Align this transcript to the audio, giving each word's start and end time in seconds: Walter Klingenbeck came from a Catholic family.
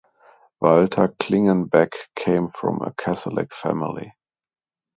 Walter 0.59 1.09
Klingenbeck 1.19 1.91
came 2.15 2.47
from 2.49 2.81
a 2.81 2.91
Catholic 2.97 3.53
family. 3.53 4.13